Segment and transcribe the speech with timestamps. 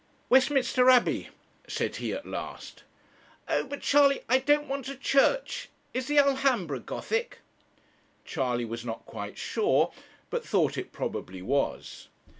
[0.29, 1.29] 'Westminster Abbey,'
[1.67, 2.81] said he at last.
[3.47, 5.69] 'Oh but Charley, I don't want a church.
[5.93, 7.37] Is the Alhambra Gothic?'
[8.25, 9.93] Charley was not quite sure,
[10.31, 12.07] but thought it probably was.